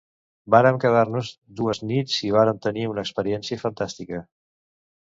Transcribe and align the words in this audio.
Vàrem 0.53 0.79
quedar-nos 0.85 1.29
dues 1.61 1.83
nits 1.91 2.17
i 2.31 2.35
vàrem 2.39 2.65
tenir 2.67 2.89
una 2.95 3.07
experiència 3.07 3.65
fantàstica. 3.67 4.27